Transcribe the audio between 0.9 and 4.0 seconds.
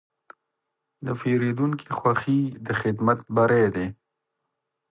د پیرودونکي خوښي د خدمت بری دی.